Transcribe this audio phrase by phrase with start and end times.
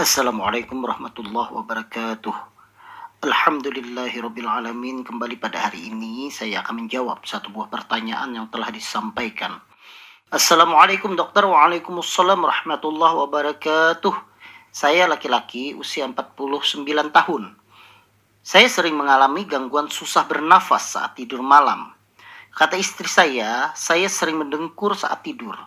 [0.00, 2.32] Assalamualaikum warahmatullahi wabarakatuh.
[3.20, 5.04] Alhamdulillahirrabbilalamin.
[5.04, 9.60] Kembali pada hari ini saya akan menjawab satu buah pertanyaan yang telah disampaikan.
[10.32, 11.44] Assalamualaikum dokter.
[11.44, 14.16] Waalaikumsalam warahmatullahi wabarakatuh.
[14.72, 16.80] Saya laki-laki usia 49
[17.12, 17.52] tahun.
[18.40, 21.92] Saya sering mengalami gangguan susah bernafas saat tidur malam.
[22.56, 25.60] Kata istri saya, saya sering mendengkur saat tidur.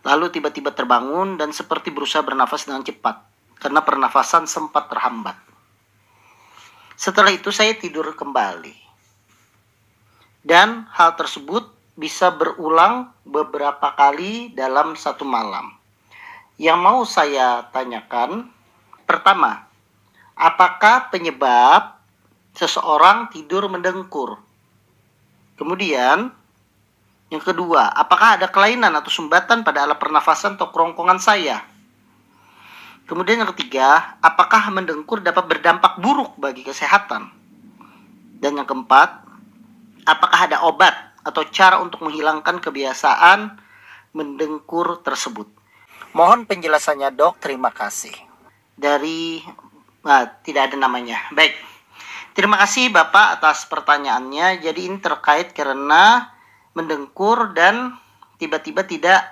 [0.00, 3.25] Lalu tiba-tiba terbangun dan seperti berusaha bernafas dengan cepat
[3.60, 5.36] karena pernafasan sempat terhambat.
[6.96, 8.72] Setelah itu saya tidur kembali.
[10.46, 15.74] Dan hal tersebut bisa berulang beberapa kali dalam satu malam.
[16.56, 18.48] Yang mau saya tanyakan,
[19.04, 19.68] pertama,
[20.32, 22.00] apakah penyebab
[22.56, 24.40] seseorang tidur mendengkur?
[25.60, 26.32] Kemudian,
[27.28, 31.75] yang kedua, apakah ada kelainan atau sumbatan pada alat pernafasan atau kerongkongan saya?
[33.06, 37.30] Kemudian yang ketiga, apakah mendengkur dapat berdampak buruk bagi kesehatan?
[38.42, 39.22] Dan yang keempat,
[40.02, 43.62] apakah ada obat atau cara untuk menghilangkan kebiasaan
[44.10, 45.46] mendengkur tersebut?
[46.18, 48.12] Mohon penjelasannya dok, terima kasih.
[48.74, 49.38] Dari,
[50.02, 51.30] nah, tidak ada namanya.
[51.30, 51.54] Baik,
[52.34, 54.66] terima kasih Bapak atas pertanyaannya.
[54.66, 56.34] Jadi ini terkait karena
[56.74, 57.94] mendengkur dan
[58.42, 59.30] tiba-tiba tidak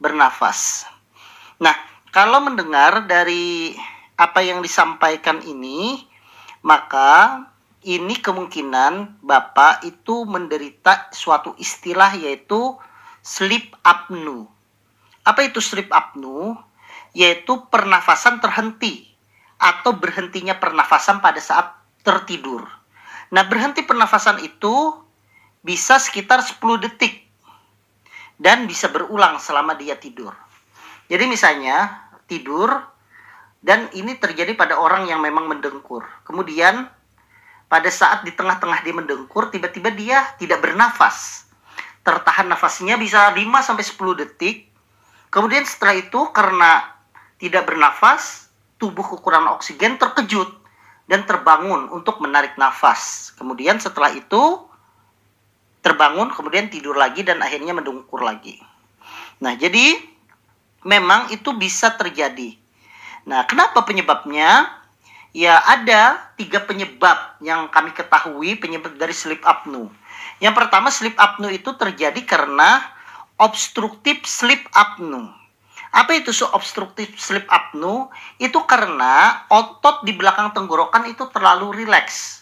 [0.00, 0.88] bernafas.
[1.60, 3.74] Nah, kalau mendengar dari
[4.18, 6.02] apa yang disampaikan ini,
[6.66, 7.46] maka
[7.86, 12.76] ini kemungkinan Bapak itu menderita suatu istilah yaitu
[13.22, 14.44] sleep apnea.
[15.24, 16.60] Apa itu sleep apnea?
[17.14, 19.06] Yaitu pernafasan terhenti
[19.56, 22.66] atau berhentinya pernafasan pada saat tertidur.
[23.30, 24.98] Nah, berhenti pernafasan itu
[25.62, 27.28] bisa sekitar 10 detik
[28.40, 30.32] dan bisa berulang selama dia tidur.
[31.10, 32.70] Jadi misalnya tidur
[33.60, 36.06] dan ini terjadi pada orang yang memang mendengkur.
[36.22, 36.86] Kemudian
[37.66, 41.50] pada saat di tengah-tengah dia mendengkur, tiba-tiba dia tidak bernafas.
[42.06, 44.70] Tertahan nafasnya bisa 5 sampai 10 detik.
[45.34, 46.94] Kemudian setelah itu karena
[47.42, 50.50] tidak bernafas, tubuh kekurangan oksigen terkejut
[51.06, 53.34] dan terbangun untuk menarik nafas.
[53.34, 54.66] Kemudian setelah itu
[55.82, 58.58] terbangun, kemudian tidur lagi dan akhirnya mendengkur lagi.
[59.40, 60.09] Nah, jadi
[60.84, 62.56] memang itu bisa terjadi.
[63.28, 64.68] Nah, kenapa penyebabnya?
[65.30, 69.86] Ya, ada tiga penyebab yang kami ketahui penyebab dari sleep apnea.
[70.42, 72.82] Yang pertama, sleep apnea itu terjadi karena
[73.38, 75.30] obstruktif sleep apnea.
[75.94, 78.10] Apa itu obstruktif sleep apnea?
[78.42, 82.39] Itu karena otot di belakang tenggorokan itu terlalu rileks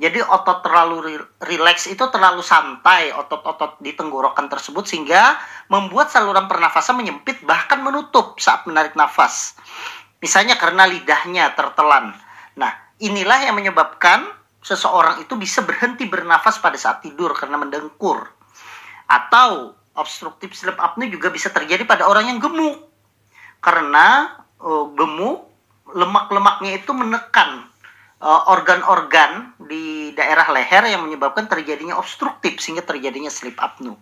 [0.00, 5.36] jadi otot terlalu rileks itu terlalu santai otot-otot di tenggorokan tersebut sehingga
[5.68, 9.60] membuat saluran pernafasan menyempit bahkan menutup saat menarik nafas.
[10.24, 12.16] Misalnya karena lidahnya tertelan.
[12.56, 14.24] Nah, inilah yang menyebabkan
[14.64, 18.24] seseorang itu bisa berhenti bernafas pada saat tidur karena mendengkur.
[19.04, 22.88] Atau obstruktif sleep apnea juga bisa terjadi pada orang yang gemuk.
[23.60, 24.32] Karena
[24.64, 25.44] uh, gemuk
[25.92, 27.70] lemak-lemaknya itu menekan
[28.20, 29.49] Eh, organ-organ uh,
[30.12, 33.96] daerah leher yang menyebabkan terjadinya obstruktif sehingga terjadinya sleep apnea.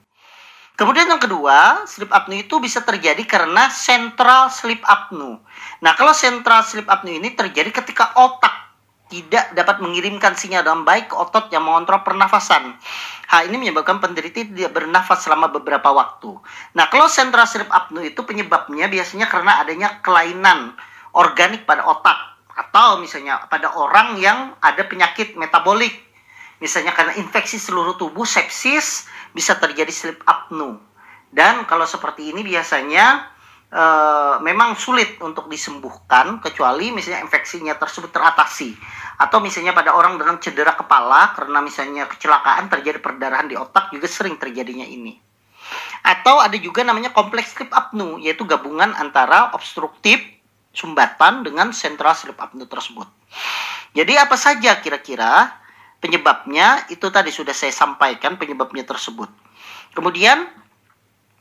[0.78, 5.42] Kemudian yang kedua, sleep apnea itu bisa terjadi karena central sleep apnea.
[5.82, 8.68] Nah, kalau central sleep apnea ini terjadi ketika otak
[9.08, 12.76] tidak dapat mengirimkan sinyal dengan baik ke otot yang mengontrol pernafasan.
[13.26, 16.36] Hal ini menyebabkan penderita tidak bernafas selama beberapa waktu.
[16.76, 20.76] Nah, kalau central sleep apnea itu penyebabnya biasanya karena adanya kelainan
[21.16, 22.27] organik pada otak
[22.58, 25.94] atau misalnya pada orang yang ada penyakit metabolik.
[26.58, 30.74] Misalnya karena infeksi seluruh tubuh sepsis bisa terjadi sleep apnea.
[31.30, 33.30] Dan kalau seperti ini biasanya
[33.70, 33.82] e,
[34.42, 38.74] memang sulit untuk disembuhkan kecuali misalnya infeksinya tersebut teratasi.
[39.22, 44.10] Atau misalnya pada orang dengan cedera kepala karena misalnya kecelakaan terjadi perdarahan di otak juga
[44.10, 45.14] sering terjadinya ini.
[46.02, 50.37] Atau ada juga namanya kompleks sleep apnea yaitu gabungan antara obstruktif
[50.78, 53.10] sumbatan dengan sentral sleep apnea tersebut.
[53.98, 55.50] Jadi apa saja kira-kira
[55.98, 59.26] penyebabnya itu tadi sudah saya sampaikan penyebabnya tersebut.
[59.90, 60.46] Kemudian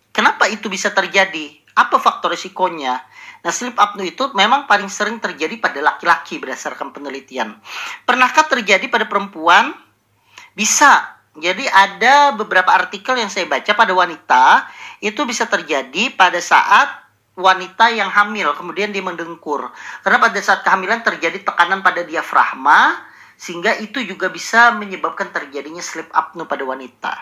[0.10, 1.54] kenapa itu bisa terjadi?
[1.78, 2.98] Apa faktor risikonya?
[3.46, 7.54] Nah, sleep apnea itu memang paling sering terjadi pada laki-laki berdasarkan penelitian.
[8.02, 9.78] Pernahkah terjadi pada perempuan?
[10.58, 11.22] Bisa.
[11.38, 14.66] Jadi ada beberapa artikel yang saya baca pada wanita
[15.06, 17.07] itu bisa terjadi pada saat
[17.38, 19.70] wanita yang hamil kemudian dia mendengkur
[20.02, 23.06] karena pada saat kehamilan terjadi tekanan pada diafragma
[23.38, 27.14] sehingga itu juga bisa menyebabkan terjadinya sleep apnea pada wanita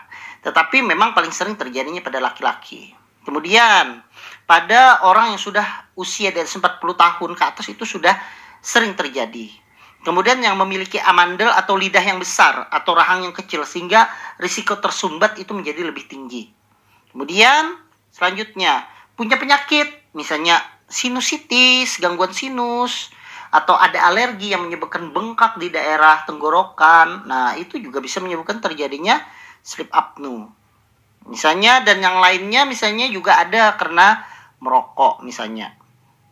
[0.47, 2.95] tetapi memang paling sering terjadinya pada laki-laki
[3.25, 4.05] Kemudian
[4.45, 5.65] pada orang yang sudah
[5.97, 8.13] usia dari 40 tahun ke atas itu sudah
[8.61, 9.49] sering terjadi.
[10.05, 14.05] Kemudian yang memiliki amandel atau lidah yang besar atau rahang yang kecil sehingga
[14.37, 16.53] risiko tersumbat itu menjadi lebih tinggi.
[17.09, 17.81] Kemudian
[18.13, 18.85] selanjutnya
[19.17, 23.11] punya penyakit misalnya sinusitis, gangguan sinus
[23.51, 27.27] atau ada alergi yang menyebabkan bengkak di daerah tenggorokan.
[27.27, 29.21] Nah, itu juga bisa menyebabkan terjadinya
[29.61, 30.49] sleep apnea.
[31.25, 34.21] Misalnya dan yang lainnya misalnya juga ada karena
[34.61, 35.73] merokok misalnya.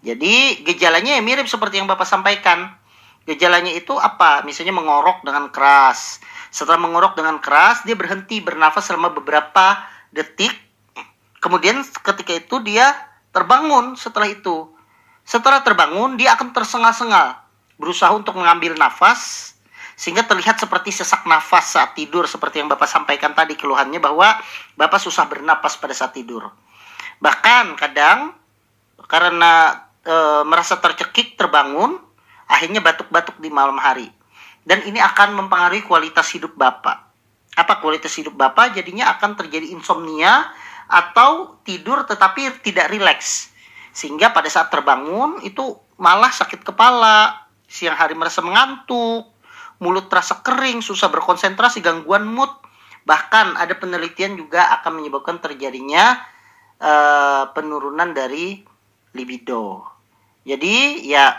[0.03, 2.75] Jadi gejalanya ya mirip seperti yang Bapak sampaikan.
[3.23, 4.43] Gejalanya itu apa?
[4.43, 6.19] Misalnya mengorok dengan keras.
[6.51, 9.79] Setelah mengorok dengan keras, dia berhenti bernafas selama beberapa
[10.11, 10.51] detik.
[11.39, 12.91] Kemudian ketika itu dia
[13.33, 14.69] terbangun setelah itu.
[15.25, 17.41] Setelah terbangun, dia akan tersengal-sengal.
[17.81, 19.53] Berusaha untuk mengambil nafas,
[19.97, 24.37] sehingga terlihat seperti sesak nafas saat tidur seperti yang Bapak sampaikan tadi keluhannya bahwa
[24.77, 26.49] Bapak susah bernapas pada saat tidur.
[27.21, 28.33] Bahkan kadang
[29.05, 32.01] karena e, merasa tercekik terbangun,
[32.49, 34.09] akhirnya batuk-batuk di malam hari.
[34.63, 37.11] Dan ini akan mempengaruhi kualitas hidup Bapak.
[37.53, 38.73] Apa kualitas hidup Bapak?
[38.73, 40.49] Jadinya akan terjadi insomnia
[40.87, 43.53] atau tidur tetapi tidak rileks.
[43.93, 49.29] Sehingga pada saat terbangun itu malah sakit kepala, siang hari merasa mengantuk,
[49.77, 52.49] mulut terasa kering, susah berkonsentrasi, gangguan mood.
[53.03, 56.23] Bahkan ada penelitian juga akan menyebabkan terjadinya
[56.79, 58.63] uh, penurunan dari
[59.13, 59.83] libido.
[60.43, 61.35] Jadi ya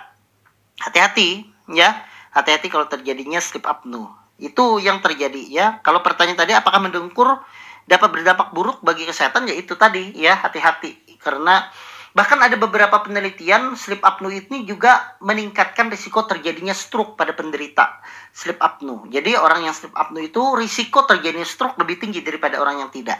[0.80, 4.12] hati-hati ya, hati-hati kalau terjadinya sleep apnea.
[4.36, 5.66] Itu yang terjadi ya.
[5.80, 7.40] Kalau pertanyaan tadi apakah mendengkur
[7.84, 11.68] dapat berdampak buruk bagi kesehatan ya itu tadi ya hati-hati karena
[12.14, 17.98] bahkan ada beberapa penelitian sleep apnea ini juga meningkatkan risiko terjadinya stroke pada penderita
[18.30, 19.02] sleep apnea.
[19.10, 23.18] Jadi orang yang sleep apnea itu risiko terjadinya stroke lebih tinggi daripada orang yang tidak.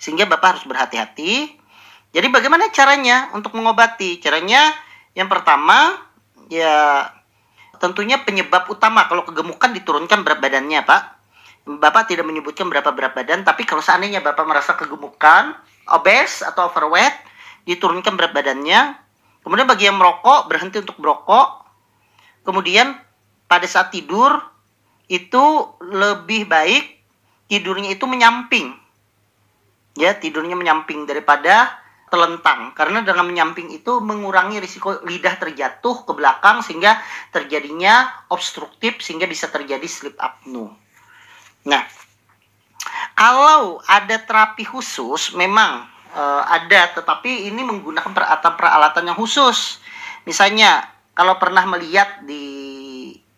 [0.00, 1.60] Sehingga Bapak harus berhati-hati
[2.10, 4.18] jadi bagaimana caranya untuk mengobati?
[4.18, 4.74] Caranya
[5.14, 5.94] yang pertama
[6.50, 7.06] ya
[7.78, 11.02] tentunya penyebab utama kalau kegemukan diturunkan berat badannya, Pak.
[11.68, 15.54] Bapak tidak menyebutkan berapa berat badan, tapi kalau seandainya Bapak merasa kegemukan,
[15.92, 17.14] obes atau overweight,
[17.68, 18.96] diturunkan berat badannya.
[19.44, 21.64] Kemudian bagi yang merokok, berhenti untuk merokok.
[22.44, 22.96] Kemudian
[23.44, 24.40] pada saat tidur
[25.10, 25.44] itu
[25.84, 26.84] lebih baik
[27.50, 28.72] tidurnya itu menyamping.
[29.98, 31.80] Ya, tidurnya menyamping daripada
[32.10, 36.98] telentang karena dengan menyamping itu mengurangi risiko lidah terjatuh ke belakang sehingga
[37.30, 40.74] terjadinya obstruktif sehingga bisa terjadi sleep apnea.
[41.66, 41.84] Nah,
[43.12, 49.82] kalau ada terapi khusus memang e, ada tetapi ini menggunakan peralatan-peralatan yang khusus.
[50.24, 52.48] Misalnya kalau pernah melihat di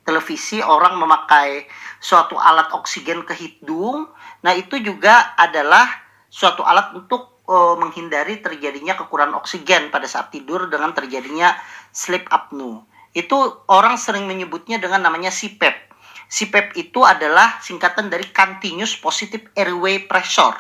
[0.07, 1.67] televisi orang memakai
[2.03, 4.11] suatu alat oksigen ke hidung,
[4.43, 5.87] nah itu juga adalah
[6.27, 11.55] suatu alat untuk uh, menghindari terjadinya kekurangan oksigen pada saat tidur dengan terjadinya
[11.95, 12.83] sleep apnea.
[13.13, 15.92] Itu orang sering menyebutnya dengan namanya CPAP.
[16.33, 20.57] CPAP itu adalah singkatan dari Continuous Positive Airway Pressure.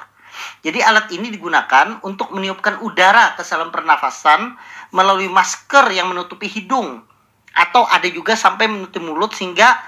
[0.60, 4.52] Jadi alat ini digunakan untuk meniupkan udara ke saluran pernafasan
[4.92, 7.00] melalui masker yang menutupi hidung
[7.56, 9.80] atau ada juga sampai menutupi mulut sehingga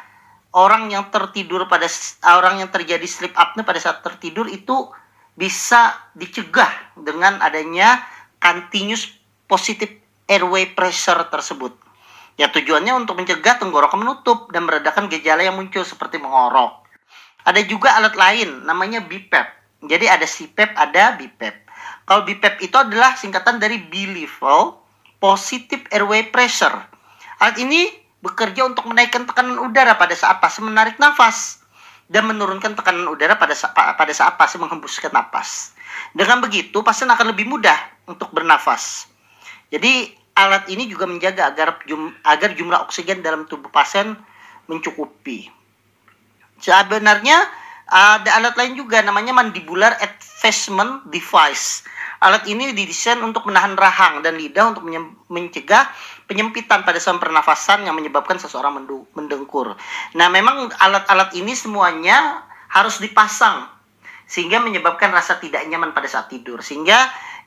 [0.57, 1.85] orang yang tertidur pada
[2.33, 4.89] orang yang terjadi sleep apnea pada saat tertidur itu
[5.37, 8.01] bisa dicegah dengan adanya
[8.41, 9.13] continuous
[9.45, 11.84] positive airway pressure tersebut.
[12.35, 16.83] Ya tujuannya untuk mencegah tenggorokan menutup dan meredakan gejala yang muncul seperti mengorok.
[17.47, 19.47] Ada juga alat lain namanya BPAP.
[19.85, 21.57] Jadi ada CPAP, ada BPAP.
[22.09, 24.81] Kalau BPAP itu adalah singkatan dari B-level
[25.23, 26.75] positive airway pressure.
[27.39, 27.87] Alat ini
[28.25, 31.61] bekerja untuk menaikkan tekanan udara pada saat pasien menarik nafas
[32.09, 35.77] dan menurunkan tekanan udara pada saat, pada saat pasien menghembuskan napas.
[36.17, 37.77] Dengan begitu, pasien akan lebih mudah
[38.09, 39.09] untuk bernafas.
[39.69, 44.19] Jadi, alat ini juga menjaga agar, jum, agar jumlah oksigen dalam tubuh pasien
[44.67, 45.51] mencukupi.
[46.59, 47.39] Sebenarnya,
[47.85, 51.85] ada alat lain juga namanya mandibular advancement device.
[52.25, 54.89] Alat ini didesain untuk menahan rahang dan lidah untuk
[55.29, 55.85] mencegah
[56.25, 58.81] penyempitan pada saluran pernafasan yang menyebabkan seseorang
[59.13, 59.77] mendengkur.
[60.17, 63.69] Nah, memang alat-alat ini semuanya harus dipasang
[64.25, 66.65] sehingga menyebabkan rasa tidak nyaman pada saat tidur.
[66.65, 66.97] Sehingga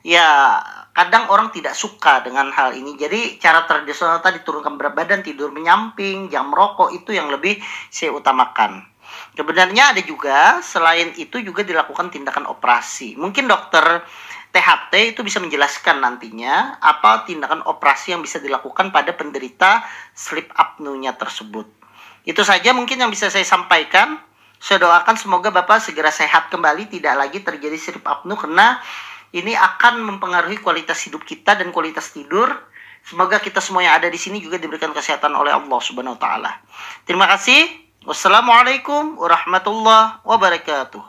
[0.02, 0.58] ya
[0.98, 2.98] kadang orang tidak suka dengan hal ini.
[2.98, 8.10] Jadi cara tradisional tadi turunkan berat badan, tidur menyamping, jam merokok itu yang lebih saya
[8.10, 8.82] utamakan.
[9.38, 13.14] Sebenarnya ada juga selain itu juga dilakukan tindakan operasi.
[13.14, 14.02] Mungkin dokter
[14.50, 19.86] THT itu bisa menjelaskan nantinya apa tindakan operasi yang bisa dilakukan pada penderita
[20.16, 21.70] sleep apnea tersebut.
[22.26, 24.18] Itu saja mungkin yang bisa saya sampaikan.
[24.58, 28.82] Saya doakan semoga Bapak segera sehat kembali, tidak lagi terjadi sleep apnea karena
[29.32, 32.48] ini akan mempengaruhi kualitas hidup kita dan kualitas tidur.
[33.04, 36.52] Semoga kita semua yang ada di sini juga diberikan kesehatan oleh Allah Subhanahu wa taala.
[37.04, 37.88] Terima kasih.
[38.04, 41.02] Wassalamualaikum warahmatullahi wabarakatuh.